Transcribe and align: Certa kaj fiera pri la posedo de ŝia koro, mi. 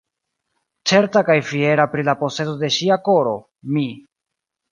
Certa 0.91 1.21
kaj 1.27 1.35
fiera 1.49 1.85
pri 1.91 2.07
la 2.09 2.17
posedo 2.23 2.57
de 2.63 2.71
ŝia 2.79 2.99
koro, 3.09 3.35
mi. 3.77 3.87